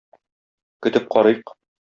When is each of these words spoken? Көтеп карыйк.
Көтеп 0.87 1.07
карыйк. 1.17 1.57